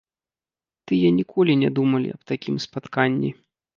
Тыя 0.91 1.11
ніколі 1.19 1.53
не 1.65 1.69
думалі 1.81 2.09
аб 2.17 2.21
такім 2.33 2.55
спатканні. 2.67 3.31